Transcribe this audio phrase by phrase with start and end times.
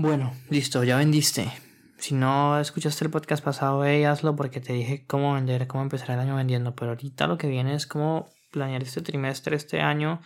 [0.00, 1.50] Bueno, listo, ya vendiste.
[1.96, 5.82] Si no escuchaste el podcast pasado, ve y hazlo porque te dije cómo vender, cómo
[5.82, 6.76] empezar el año vendiendo.
[6.76, 10.20] Pero ahorita lo que viene es cómo planear este trimestre, este año.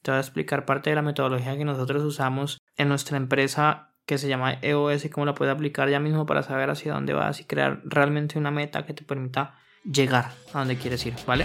[0.00, 4.16] Te voy a explicar parte de la metodología que nosotros usamos en nuestra empresa que
[4.16, 7.38] se llama EOS y cómo la puedes aplicar ya mismo para saber hacia dónde vas
[7.42, 11.44] y crear realmente una meta que te permita llegar a donde quieres ir, ¿vale?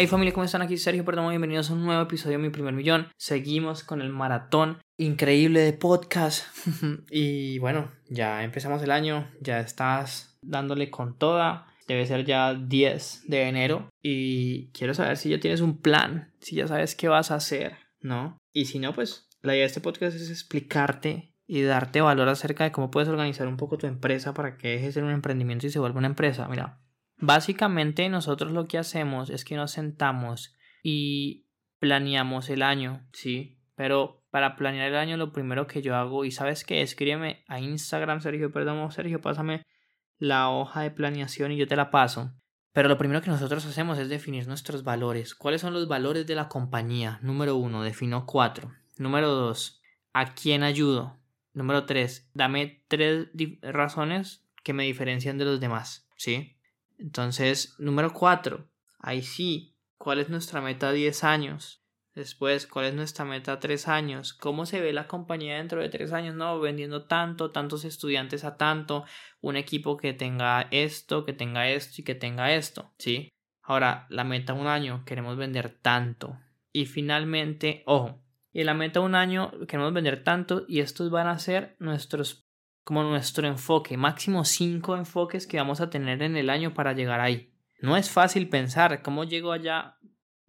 [0.00, 0.62] Hey familia, ¿cómo están?
[0.62, 3.08] Aquí Sergio Perdomo, bienvenidos a un nuevo episodio de Mi Primer Millón.
[3.18, 6.46] Seguimos con el maratón increíble de podcast.
[7.10, 11.66] y bueno, ya empezamos el año, ya estás dándole con toda.
[11.86, 16.56] Debe ser ya 10 de enero y quiero saber si ya tienes un plan, si
[16.56, 18.38] ya sabes qué vas a hacer, ¿no?
[18.54, 22.64] Y si no, pues la idea de este podcast es explicarte y darte valor acerca
[22.64, 25.66] de cómo puedes organizar un poco tu empresa para que dejes de ser un emprendimiento
[25.66, 26.48] y se vuelva una empresa.
[26.48, 26.80] Mira,
[27.20, 31.46] Básicamente nosotros lo que hacemos es que nos sentamos y
[31.78, 33.58] planeamos el año, ¿sí?
[33.74, 37.60] Pero para planear el año lo primero que yo hago, y sabes qué, escríbeme a
[37.60, 39.64] Instagram, Sergio, perdón, Sergio, pásame
[40.18, 42.32] la hoja de planeación y yo te la paso.
[42.72, 45.34] Pero lo primero que nosotros hacemos es definir nuestros valores.
[45.34, 47.18] ¿Cuáles son los valores de la compañía?
[47.22, 48.72] Número uno, defino cuatro.
[48.96, 49.80] Número dos,
[50.12, 51.18] ¿a quién ayudo?
[51.52, 53.28] Número tres, dame tres
[53.62, 56.59] razones que me diferencian de los demás, ¿sí?
[57.00, 58.70] Entonces, número 4.
[58.98, 59.76] Ahí sí.
[59.96, 61.84] ¿Cuál es nuestra meta a 10 años?
[62.14, 64.32] Después, ¿cuál es nuestra meta a 3 años?
[64.32, 66.34] ¿Cómo se ve la compañía dentro de 3 años?
[66.34, 69.04] No, vendiendo tanto, tantos estudiantes a tanto,
[69.40, 73.28] un equipo que tenga esto, que tenga esto y que tenga esto, ¿sí?
[73.62, 76.38] Ahora, la meta un año, queremos vender tanto.
[76.72, 81.38] Y finalmente, ojo, y la meta un año, queremos vender tanto y estos van a
[81.38, 82.49] ser nuestros
[82.84, 87.20] como nuestro enfoque, máximo cinco enfoques que vamos a tener en el año para llegar
[87.20, 87.52] ahí.
[87.80, 89.96] No es fácil pensar cómo llego allá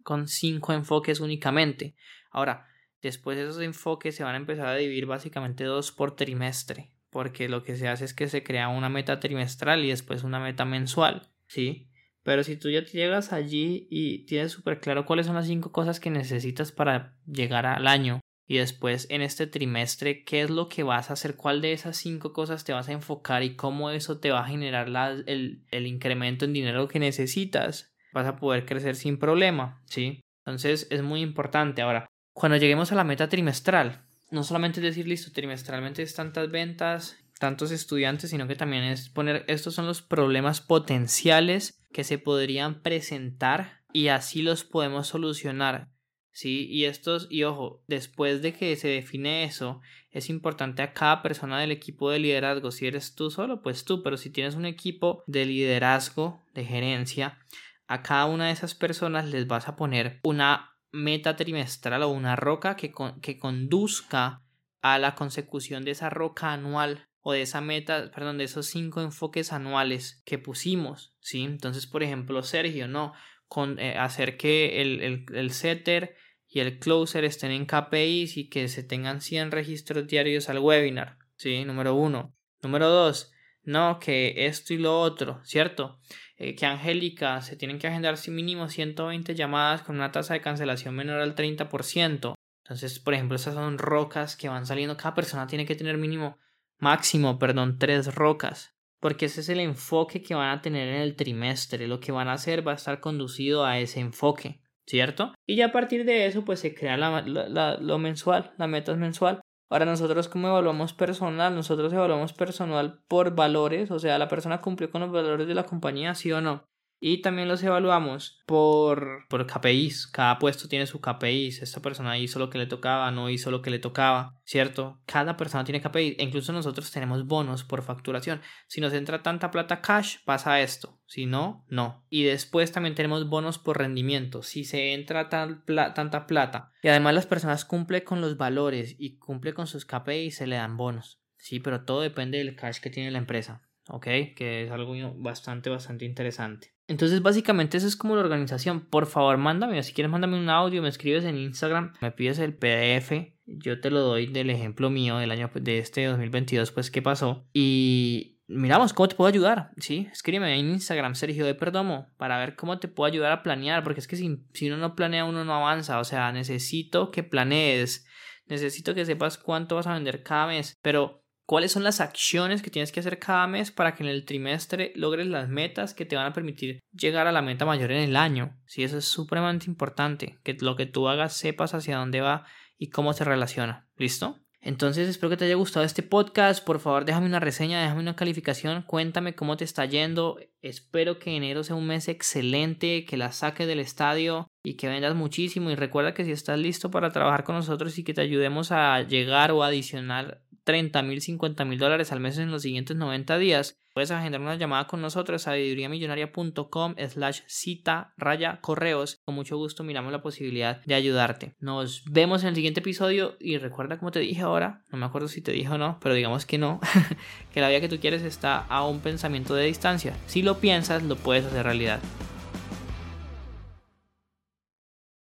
[0.02, 1.94] con cinco enfoques únicamente.
[2.30, 2.66] Ahora,
[3.00, 7.62] después esos enfoques se van a empezar a dividir básicamente dos por trimestre, porque lo
[7.62, 11.30] que se hace es que se crea una meta trimestral y después una meta mensual,
[11.46, 11.88] ¿sí?
[12.22, 15.98] Pero si tú ya llegas allí y tienes súper claro cuáles son las cinco cosas
[16.00, 18.20] que necesitas para llegar al año
[18.52, 21.96] y después en este trimestre qué es lo que vas a hacer, cuál de esas
[21.96, 24.88] cinco cosas te vas a enfocar y cómo eso te va a generar
[25.24, 27.94] el, el incremento en dinero que necesitas.
[28.12, 30.20] Vas a poder crecer sin problema, ¿sí?
[30.44, 31.80] Entonces es muy importante.
[31.80, 36.50] Ahora, cuando lleguemos a la meta trimestral, no solamente es decir, listo, trimestralmente es tantas
[36.50, 42.18] ventas, tantos estudiantes, sino que también es poner, estos son los problemas potenciales que se
[42.18, 45.88] podrían presentar y así los podemos solucionar
[46.32, 46.66] ¿sí?
[46.68, 51.60] Y estos, y ojo, después de que se define eso, es importante a cada persona
[51.60, 52.70] del equipo de liderazgo.
[52.70, 57.38] Si eres tú solo, pues tú, pero si tienes un equipo de liderazgo, de gerencia,
[57.86, 62.36] a cada una de esas personas les vas a poner una meta trimestral o una
[62.36, 64.42] roca que, que conduzca
[64.82, 69.00] a la consecución de esa roca anual o de esa meta, perdón, de esos cinco
[69.00, 71.42] enfoques anuales que pusimos, ¿sí?
[71.44, 73.12] Entonces, por ejemplo, Sergio, no,
[73.46, 76.16] con, eh, hacer que el, el, el, setter
[76.52, 81.16] y el closer estén en KPIs y que se tengan 100 registros diarios al webinar.
[81.36, 81.64] ¿Sí?
[81.64, 82.36] Número uno.
[82.62, 83.32] Número dos.
[83.64, 85.98] No, que esto y lo otro, ¿cierto?
[86.36, 90.42] Eh, que Angélica se tienen que agendar sin mínimo 120 llamadas con una tasa de
[90.42, 92.34] cancelación menor al 30%.
[92.64, 94.96] Entonces, por ejemplo, esas son rocas que van saliendo.
[94.96, 96.38] Cada persona tiene que tener mínimo,
[96.78, 101.16] máximo, perdón, tres rocas porque ese es el enfoque que van a tener en el
[101.16, 101.88] trimestre.
[101.88, 104.61] Lo que van a hacer va a estar conducido a ese enfoque,
[104.92, 105.32] ¿cierto?
[105.46, 109.40] Y ya a partir de eso, pues se crea la, lo mensual, la meta mensual.
[109.70, 114.90] Ahora nosotros como evaluamos personal, nosotros evaluamos personal por valores, o sea, la persona cumplió
[114.90, 116.66] con los valores de la compañía, sí o no.
[117.00, 120.08] Y también los evaluamos por, por KPIs.
[120.08, 121.62] Cada puesto tiene su KPIs.
[121.62, 125.00] Esta persona hizo lo que le tocaba, no hizo lo que le tocaba, ¿cierto?
[125.04, 126.16] Cada persona tiene KPIs.
[126.18, 128.40] E incluso nosotros tenemos bonos por facturación.
[128.68, 131.00] Si nos entra tanta plata cash, pasa esto.
[131.12, 132.06] Si no, no.
[132.08, 134.42] Y después también tenemos bonos por rendimiento.
[134.42, 139.52] Si se entra tanta plata y además las personas cumplen con los valores y cumple
[139.52, 141.20] con sus KPIs, se le dan bonos.
[141.36, 143.60] Sí, pero todo depende del cash que tiene la empresa.
[143.90, 144.06] ¿ok?
[144.34, 146.72] Que es algo bastante, bastante interesante.
[146.88, 148.80] Entonces, básicamente, eso es como la organización.
[148.80, 152.54] Por favor, mándame, si quieres, mándame un audio, me escribes en Instagram, me pides el
[152.54, 153.12] PDF,
[153.44, 157.46] yo te lo doy del ejemplo mío del año de este 2022, pues, ¿qué pasó?
[157.52, 160.08] Y miramos cómo te puedo ayudar, ¿sí?
[160.12, 164.00] Escríbeme en Instagram, Sergio de Perdomo, para ver cómo te puedo ayudar a planear, porque
[164.00, 168.06] es que si, si uno no planea, uno no avanza, o sea, necesito que planees,
[168.46, 172.70] necesito que sepas cuánto vas a vender cada mes, pero cuáles son las acciones que
[172.70, 176.16] tienes que hacer cada mes para que en el trimestre logres las metas que te
[176.16, 178.56] van a permitir llegar a la meta mayor en el año.
[178.66, 182.46] Sí, eso es supremamente importante, que lo que tú hagas sepas hacia dónde va
[182.78, 183.88] y cómo se relaciona.
[183.96, 184.41] ¿Listo?
[184.64, 186.64] Entonces espero que te haya gustado este podcast.
[186.64, 190.38] Por favor, déjame una reseña, déjame una calificación, cuéntame cómo te está yendo.
[190.62, 195.16] Espero que enero sea un mes excelente, que la saques del estadio y que vendas
[195.16, 195.70] muchísimo.
[195.70, 199.02] Y recuerda que si estás listo para trabajar con nosotros y que te ayudemos a
[199.02, 203.78] llegar o adicionar 30 mil, 50 mil dólares al mes en los siguientes 90 días,
[203.94, 209.20] puedes agendar una llamada con nosotros a sabiduriamillonaria.com slash cita raya correos.
[209.24, 211.56] Con mucho gusto miramos la posibilidad de ayudarte.
[211.60, 215.28] Nos vemos en el siguiente episodio y recuerda como te dije ahora, no me acuerdo
[215.28, 216.80] si te dije o no, pero digamos que no,
[217.52, 220.16] que la vida que tú quieres está a un pensamiento de distancia.
[220.26, 222.00] Si lo piensas, lo puedes hacer realidad.